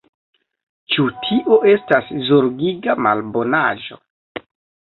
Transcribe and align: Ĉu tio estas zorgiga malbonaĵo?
Ĉu 0.93 1.03
tio 1.27 1.59
estas 1.73 2.09
zorgiga 2.31 2.97
malbonaĵo? 3.09 4.01